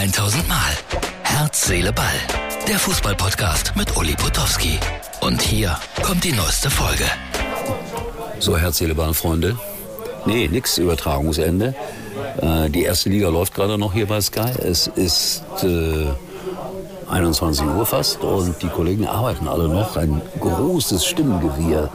1000 0.00 0.48
Mal. 0.48 0.56
Herz, 1.24 1.66
Seele, 1.66 1.92
Ball. 1.92 2.06
Der 2.66 2.78
Fußballpodcast 2.78 3.76
mit 3.76 3.94
Uli 3.98 4.14
Potowski. 4.14 4.78
Und 5.20 5.42
hier 5.42 5.76
kommt 6.02 6.24
die 6.24 6.32
neueste 6.32 6.70
Folge. 6.70 7.04
So, 8.38 8.56
Herz, 8.56 8.78
Seele, 8.78 8.94
Ball, 8.94 9.12
Freunde. 9.12 9.58
Nee, 10.24 10.48
nix 10.48 10.78
Übertragungsende. 10.78 11.74
Äh, 12.40 12.70
die 12.70 12.84
erste 12.84 13.10
Liga 13.10 13.28
läuft 13.28 13.54
gerade 13.54 13.76
noch 13.76 13.92
hier 13.92 14.06
bei 14.06 14.22
Sky. 14.22 14.50
Es 14.62 14.86
ist 14.86 15.42
äh, 15.62 16.06
21 17.10 17.66
Uhr 17.66 17.84
fast 17.84 18.22
und 18.22 18.54
die 18.62 18.68
Kollegen 18.68 19.06
arbeiten 19.06 19.48
alle 19.48 19.68
noch. 19.68 19.98
Ein 19.98 20.22
großes 20.40 21.04
Stimmengewirr 21.04 21.90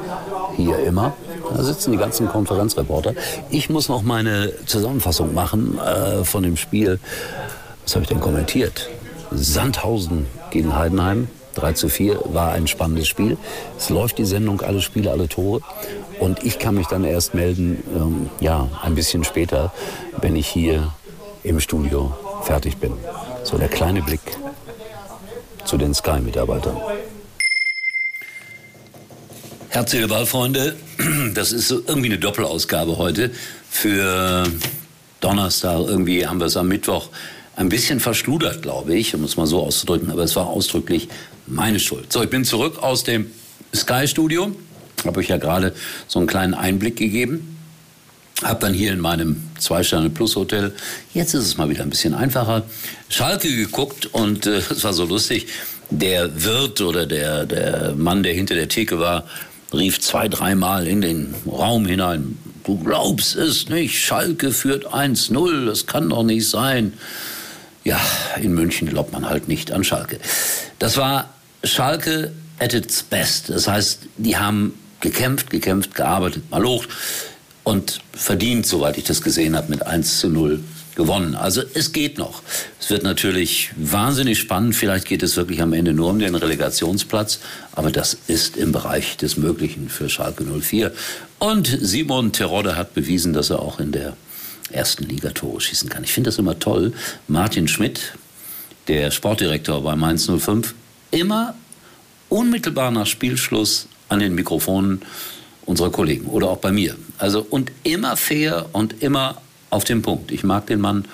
hier 0.55 0.77
immer. 0.85 1.13
Da 1.55 1.63
sitzen 1.63 1.91
die 1.91 1.97
ganzen 1.97 2.27
Konferenzreporter. 2.27 3.15
Ich 3.49 3.71
muss 3.71 3.89
noch 3.89 4.03
meine 4.03 4.53
Zusammenfassung 4.67 5.33
machen 5.33 5.79
äh, 5.79 6.23
von 6.23 6.43
dem 6.43 6.55
Spiel. 6.55 6.99
Was 7.85 7.93
habe 7.93 8.03
ich 8.03 8.09
denn 8.09 8.19
kommentiert? 8.19 8.89
Sandhausen 9.31 10.25
gegen 10.49 10.75
Heidenheim. 10.75 11.27
3 11.53 11.73
zu 11.73 11.87
4 11.87 12.19
war 12.25 12.51
ein 12.51 12.67
spannendes 12.67 13.07
Spiel. 13.07 13.37
Es 13.77 13.89
läuft 13.89 14.17
die 14.17 14.25
Sendung, 14.25 14.61
alle 14.61 14.81
Spiele, 14.81 15.11
alle 15.11 15.29
Tore. 15.29 15.61
Und 16.19 16.43
ich 16.43 16.59
kann 16.59 16.75
mich 16.75 16.87
dann 16.87 17.03
erst 17.05 17.33
melden, 17.33 17.83
ähm, 17.95 18.29
ja, 18.39 18.69
ein 18.81 18.95
bisschen 18.95 19.23
später, 19.23 19.71
wenn 20.19 20.35
ich 20.35 20.47
hier 20.47 20.91
im 21.43 21.59
Studio 21.59 22.13
fertig 22.43 22.77
bin. 22.77 22.93
So 23.43 23.57
der 23.57 23.67
kleine 23.67 24.01
Blick 24.01 24.21
zu 25.63 25.77
den 25.77 25.93
Sky-Mitarbeitern. 25.93 26.77
Herzliche 29.69 30.07
Ballfreunde, 30.07 30.75
das 31.35 31.51
ist 31.51 31.67
so 31.67 31.81
irgendwie 31.87 32.07
eine 32.07 32.17
Doppelausgabe 32.17 32.97
heute. 32.97 33.31
Für 33.69 34.45
Donnerstag, 35.19 35.81
irgendwie 35.87 36.25
haben 36.25 36.39
wir 36.39 36.47
es 36.47 36.57
am 36.57 36.67
Mittwoch 36.67 37.09
ein 37.55 37.69
bisschen 37.69 37.99
verschludert, 37.99 38.61
glaube 38.61 38.95
ich, 38.95 39.15
um 39.15 39.23
es 39.23 39.37
mal 39.37 39.47
so 39.47 39.61
auszudrücken, 39.63 40.11
aber 40.11 40.23
es 40.23 40.35
war 40.35 40.47
ausdrücklich 40.47 41.07
meine 41.47 41.79
Schuld. 41.79 42.11
So, 42.11 42.21
ich 42.23 42.29
bin 42.29 42.43
zurück 42.43 42.81
aus 42.81 43.03
dem 43.03 43.31
Sky-Studio, 43.73 44.55
habe 45.05 45.19
euch 45.19 45.29
ja 45.29 45.37
gerade 45.37 45.73
so 46.07 46.19
einen 46.19 46.27
kleinen 46.27 46.53
Einblick 46.53 46.97
gegeben. 46.97 47.51
Hab 48.43 48.59
dann 48.59 48.73
hier 48.73 48.91
in 48.91 48.99
meinem 48.99 49.43
Zwei-Sterne-Plus-Hotel, 49.59 50.73
jetzt 51.13 51.33
ist 51.33 51.45
es 51.45 51.57
mal 51.57 51.69
wieder 51.69 51.83
ein 51.83 51.89
bisschen 51.89 52.13
einfacher, 52.13 52.63
Schalke 53.07 53.47
geguckt 53.55 54.07
und 54.07 54.45
äh, 54.45 54.57
es 54.57 54.83
war 54.83 54.91
so 54.91 55.05
lustig. 55.05 55.47
Der 55.89 56.43
Wirt 56.43 56.81
oder 56.81 57.05
der, 57.05 57.45
der 57.45 57.93
Mann, 57.95 58.23
der 58.23 58.33
hinter 58.33 58.55
der 58.55 58.67
Theke 58.67 58.99
war, 58.99 59.23
rief 59.71 60.01
zwei, 60.01 60.27
dreimal 60.27 60.85
in 60.85 60.99
den 60.99 61.33
Raum 61.47 61.85
hinein. 61.85 62.37
Du 62.65 62.77
glaubst 62.77 63.35
es 63.37 63.69
nicht, 63.69 64.03
Schalke 64.03 64.51
führt 64.51 64.87
1-0, 64.87 65.65
das 65.65 65.85
kann 65.85 66.09
doch 66.09 66.23
nicht 66.23 66.49
sein. 66.49 66.93
Ja, 67.85 68.01
in 68.41 68.53
München 68.53 68.89
glaubt 68.89 69.13
man 69.13 69.29
halt 69.29 69.47
nicht 69.47 69.71
an 69.71 69.83
Schalke. 69.83 70.19
Das 70.79 70.97
war 70.97 71.29
Schalke 71.63 72.31
at 72.59 72.73
its 72.73 73.03
best. 73.03 73.49
Das 73.49 73.67
heißt, 73.67 73.99
die 74.17 74.37
haben 74.37 74.73
gekämpft, 75.01 75.51
gekämpft, 75.51 75.93
gearbeitet, 75.93 76.49
malocht 76.49 76.89
und 77.63 78.01
verdient, 78.11 78.65
soweit 78.65 78.97
ich 78.97 79.03
das 79.03 79.21
gesehen 79.21 79.55
habe, 79.55 79.69
mit 79.69 79.85
1 79.85 80.19
zu 80.19 80.29
0 80.29 80.61
gewonnen. 80.95 81.35
Also 81.35 81.61
es 81.75 81.91
geht 81.91 82.17
noch. 82.17 82.41
Es 82.79 82.89
wird 82.89 83.03
natürlich 83.03 83.69
wahnsinnig 83.75 84.39
spannend. 84.39 84.75
Vielleicht 84.75 85.05
geht 85.05 85.21
es 85.21 85.35
wirklich 85.35 85.61
am 85.61 85.73
Ende 85.73 85.93
nur 85.93 86.09
um 86.09 86.17
den 86.17 86.33
Relegationsplatz. 86.33 87.39
Aber 87.73 87.91
das 87.91 88.17
ist 88.27 88.57
im 88.57 88.71
Bereich 88.71 89.17
des 89.17 89.37
Möglichen 89.37 89.89
für 89.89 90.09
Schalke 90.09 90.43
04. 90.43 90.91
Und 91.37 91.67
Simon 91.81 92.31
Terodde 92.31 92.77
hat 92.77 92.95
bewiesen, 92.95 93.33
dass 93.33 93.51
er 93.51 93.59
auch 93.59 93.79
in 93.79 93.91
der 93.91 94.15
ersten 94.71 95.05
Liga 95.05 95.29
Tore 95.29 95.61
schießen 95.61 95.89
kann. 95.89 96.03
Ich 96.03 96.11
finde 96.11 96.29
das 96.29 96.39
immer 96.39 96.57
toll. 96.59 96.93
Martin 97.27 97.67
Schmidt, 97.67 98.13
der 98.87 99.11
Sportdirektor 99.11 99.81
bei 99.83 99.95
Mainz 99.95 100.29
05, 100.29 100.73
immer 101.11 101.55
unmittelbar 102.29 102.91
nach 102.91 103.05
Spielschluss 103.05 103.87
an 104.09 104.19
den 104.19 104.35
Mikrofonen 104.35 105.01
unserer 105.65 105.91
Kollegen 105.91 106.27
oder 106.27 106.49
auch 106.49 106.57
bei 106.57 106.71
mir. 106.71 106.95
Also 107.17 107.45
und 107.49 107.71
immer 107.83 108.17
fair 108.17 108.67
und 108.73 109.01
immer 109.01 109.41
auf 109.69 109.83
den 109.83 110.01
Punkt. 110.01 110.31
Ich 110.31 110.43
mag 110.43 110.67
den 110.67 110.79
Mann 110.79 111.05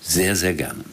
sehr, 0.00 0.36
sehr 0.36 0.54
gerne. 0.54 0.84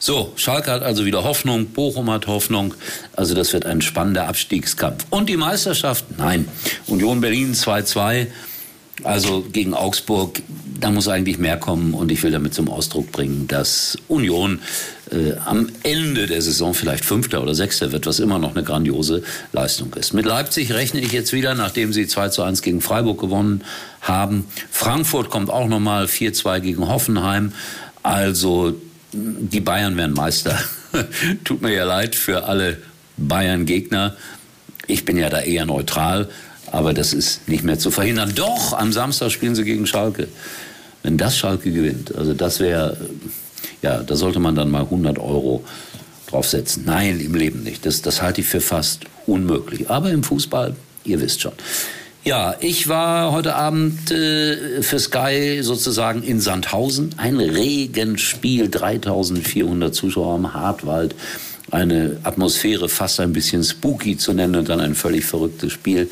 So, 0.00 0.32
Schalke 0.36 0.70
hat 0.70 0.82
also 0.82 1.04
wieder 1.04 1.24
Hoffnung, 1.24 1.66
Bochum 1.66 2.10
hat 2.10 2.26
Hoffnung. 2.26 2.74
Also 3.16 3.34
das 3.34 3.52
wird 3.52 3.66
ein 3.66 3.80
spannender 3.80 4.28
Abstiegskampf. 4.28 5.04
Und 5.10 5.28
die 5.28 5.36
Meisterschaft? 5.36 6.04
Nein. 6.16 6.48
Union 6.86 7.20
Berlin 7.20 7.54
2-2. 7.54 8.28
Also 9.04 9.42
gegen 9.42 9.74
Augsburg, 9.74 10.42
da 10.80 10.90
muss 10.90 11.08
eigentlich 11.08 11.38
mehr 11.38 11.56
kommen. 11.56 11.94
Und 11.94 12.10
ich 12.12 12.22
will 12.22 12.30
damit 12.30 12.54
zum 12.54 12.68
Ausdruck 12.68 13.10
bringen, 13.12 13.48
dass 13.48 13.98
Union 14.08 14.60
äh, 15.10 15.32
am 15.44 15.68
Ende 15.82 16.26
der 16.26 16.42
Saison 16.42 16.74
vielleicht 16.74 17.04
Fünfter 17.04 17.42
oder 17.42 17.54
Sechster 17.54 17.92
wird, 17.92 18.06
was 18.06 18.20
immer 18.20 18.38
noch 18.38 18.54
eine 18.54 18.64
grandiose 18.64 19.22
Leistung 19.52 19.92
ist. 19.94 20.14
Mit 20.14 20.26
Leipzig 20.26 20.72
rechne 20.72 21.00
ich 21.00 21.12
jetzt 21.12 21.32
wieder, 21.32 21.54
nachdem 21.54 21.92
sie 21.92 22.06
2 22.06 22.28
zu 22.28 22.42
1 22.42 22.62
gegen 22.62 22.80
Freiburg 22.80 23.20
gewonnen 23.20 23.62
haben. 24.00 24.46
Frankfurt 24.70 25.30
kommt 25.30 25.50
auch 25.50 25.68
nochmal 25.68 26.04
4-2 26.04 26.60
gegen 26.60 26.88
Hoffenheim. 26.88 27.52
Also 28.02 28.74
die 29.12 29.60
Bayern 29.60 29.96
werden 29.96 30.14
Meister. 30.14 30.58
Tut 31.44 31.62
mir 31.62 31.74
ja 31.74 31.84
leid 31.84 32.14
für 32.14 32.44
alle 32.44 32.78
Bayern-Gegner. 33.16 34.16
Ich 34.86 35.04
bin 35.04 35.16
ja 35.16 35.28
da 35.28 35.40
eher 35.40 35.66
neutral. 35.66 36.28
Aber 36.72 36.94
das 36.94 37.12
ist 37.12 37.48
nicht 37.48 37.64
mehr 37.64 37.78
zu 37.78 37.90
verhindern. 37.90 38.32
Doch, 38.34 38.72
am 38.72 38.92
Samstag 38.92 39.30
spielen 39.30 39.54
sie 39.54 39.64
gegen 39.64 39.86
Schalke. 39.86 40.28
Wenn 41.02 41.16
das 41.16 41.36
Schalke 41.36 41.70
gewinnt, 41.70 42.14
also 42.14 42.34
das 42.34 42.60
wäre, 42.60 42.96
ja, 43.82 44.02
da 44.02 44.16
sollte 44.16 44.40
man 44.40 44.54
dann 44.54 44.70
mal 44.70 44.82
100 44.82 45.18
Euro 45.18 45.64
draufsetzen. 46.28 46.84
Nein, 46.84 47.20
im 47.20 47.34
Leben 47.34 47.62
nicht. 47.62 47.86
Das, 47.86 48.02
das 48.02 48.20
halte 48.20 48.40
ich 48.40 48.46
für 48.46 48.60
fast 48.60 49.02
unmöglich. 49.26 49.88
Aber 49.90 50.10
im 50.10 50.22
Fußball, 50.22 50.74
ihr 51.04 51.20
wisst 51.20 51.40
schon. 51.40 51.52
Ja, 52.24 52.56
ich 52.60 52.88
war 52.88 53.32
heute 53.32 53.54
Abend 53.54 54.10
äh, 54.10 54.82
für 54.82 54.98
Sky 54.98 55.60
sozusagen 55.62 56.22
in 56.22 56.40
Sandhausen. 56.40 57.14
Ein 57.16 57.38
Regenspiel, 57.38 58.68
3400 58.68 59.94
Zuschauer 59.94 60.34
am 60.34 60.52
Hartwald 60.52 61.14
eine 61.70 62.18
Atmosphäre 62.22 62.88
fast 62.88 63.20
ein 63.20 63.32
bisschen 63.32 63.62
spooky 63.62 64.16
zu 64.16 64.32
nennen 64.32 64.56
und 64.56 64.68
dann 64.68 64.80
ein 64.80 64.94
völlig 64.94 65.24
verrücktes 65.24 65.72
Spiel. 65.72 66.08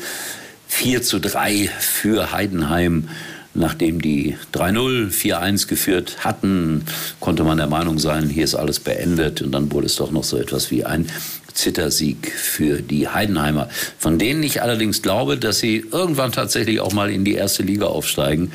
4 0.67 1.01
zu 1.01 1.19
3 1.19 1.69
für 1.79 2.31
Heidenheim. 2.31 3.09
Nachdem 3.53 4.01
die 4.01 4.37
3-0, 4.53 5.11
4-1 5.11 5.67
geführt 5.67 6.17
hatten, 6.19 6.85
konnte 7.19 7.43
man 7.43 7.57
der 7.57 7.65
Meinung 7.65 7.97
sein, 7.97 8.29
hier 8.29 8.43
ist 8.43 8.53
alles 8.53 8.79
beendet. 8.79 9.41
Und 9.41 9.51
dann 9.51 9.71
wurde 9.71 9.87
es 9.87 9.95
doch 9.95 10.11
noch 10.11 10.23
so 10.23 10.37
etwas 10.37 10.69
wie 10.69 10.85
ein 10.85 11.07
Zittersieg 11.53 12.31
für 12.31 12.81
die 12.81 13.07
Heidenheimer, 13.07 13.67
von 13.97 14.19
denen 14.19 14.43
ich 14.43 14.61
allerdings 14.61 15.01
glaube, 15.01 15.37
dass 15.37 15.57
sie 15.57 15.83
irgendwann 15.91 16.31
tatsächlich 16.31 16.79
auch 16.79 16.93
mal 16.93 17.09
in 17.09 17.25
die 17.25 17.33
erste 17.33 17.63
Liga 17.63 17.87
aufsteigen. 17.87 18.51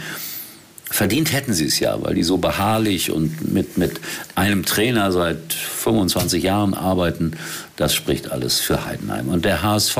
Verdient 0.89 1.33
hätten 1.33 1.55
sie 1.55 1.67
es 1.67 1.81
ja, 1.81 2.01
weil 2.03 2.15
die 2.15 2.23
so 2.23 2.37
beharrlich 2.37 3.11
und 3.11 3.53
mit, 3.53 3.79
mit 3.79 3.99
einem 4.35 4.65
Trainer 4.65 5.11
seit 5.11 5.53
25 5.53 6.43
Jahren 6.43 6.75
arbeiten. 6.75 7.33
Das 7.77 7.95
spricht 7.95 8.31
alles 8.31 8.61
für 8.61 8.85
Heidenheim. 8.85 9.29
Und 9.29 9.45
der 9.45 9.63
HSV 9.63 9.97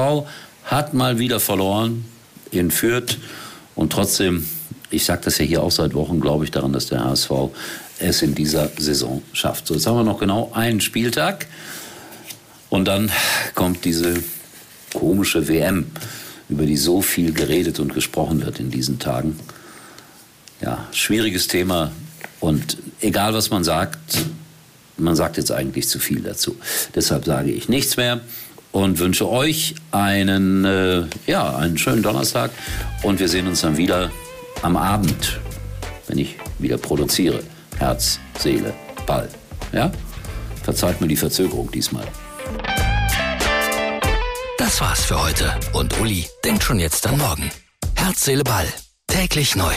hat 0.73 0.95
mal 0.95 1.19
wieder 1.19 1.41
verloren 1.41 2.05
in 2.51 2.71
Fürth. 2.71 3.19
Und 3.75 3.93
trotzdem, 3.93 4.49
ich 4.91 5.05
sage 5.05 5.23
das 5.25 5.39
ja 5.39 5.45
hier 5.45 5.63
auch 5.63 5.71
seit 5.71 5.95
Wochen, 5.95 6.21
glaube 6.21 6.45
ich 6.45 6.51
daran, 6.51 6.73
dass 6.73 6.87
der 6.87 7.05
HSV 7.05 7.31
es 7.99 8.23
in 8.23 8.35
dieser 8.35 8.71
Saison 8.79 9.23
schafft. 9.33 9.67
So, 9.67 9.75
jetzt 9.75 9.87
haben 9.87 9.97
wir 9.97 10.05
noch 10.05 10.19
genau 10.19 10.51
einen 10.55 10.81
Spieltag. 10.81 11.47
Und 12.69 12.87
dann 12.87 13.11
kommt 13.55 13.85
diese 13.85 14.23
komische 14.95 15.49
WM, 15.49 15.87
über 16.49 16.67
die 16.67 16.77
so 16.77 17.03
viel 17.03 17.33
geredet 17.33 17.81
und 17.81 17.95
gesprochen 17.95 18.45
wird 18.45 18.61
in 18.61 18.71
diesen 18.71 18.99
Tagen. 18.99 19.39
Ja, 20.61 20.87
schwieriges 20.93 21.49
Thema. 21.49 21.93
Und 22.41 22.79
egal, 23.01 23.35
was 23.35 23.51
man 23.51 23.65
sagt, 23.65 23.99
man 24.97 25.17
sagt 25.17 25.37
jetzt 25.37 25.51
eigentlich 25.51 25.89
zu 25.89 25.99
viel 25.99 26.23
dazu. 26.23 26.57
Deshalb 26.95 27.25
sage 27.25 27.51
ich 27.51 27.69
nichts 27.69 27.97
mehr 27.97 28.21
und 28.73 28.99
wünsche 28.99 29.29
euch 29.29 29.75
einen, 29.91 30.65
äh, 30.65 31.05
ja, 31.27 31.57
einen 31.57 31.79
schönen 31.79 32.03
Donnerstag 32.03 32.51
und 33.03 33.21
wir 33.21 33.29
sehen 33.29 33.47
uns 33.47 33.61
dann 33.61 33.77
wieder 33.77 34.11
am 34.63 34.77
Abend, 34.77 35.41
wenn 36.09 36.19
ich 36.19 36.37
wieder 36.59 36.79
produziere. 36.79 37.43
Herz, 37.79 38.19
Seele, 38.39 38.73
Ball. 39.07 39.29
Ja? 39.73 39.93
Verzeiht 40.63 41.01
mir 41.01 41.09
die 41.09 41.17
Verzögerung 41.17 41.71
diesmal. 41.71 42.07
Das 44.59 44.81
war's 44.81 45.05
für 45.05 45.21
heute 45.21 45.53
und 45.73 45.99
Uli 46.01 46.27
denkt 46.45 46.63
schon 46.63 46.79
jetzt 46.79 47.07
an 47.07 47.19
morgen. 47.19 47.51
Herz, 47.95 48.25
Seele, 48.25 48.45
Ball. 48.45 48.67
Täglich 49.07 49.57
neu. 49.57 49.75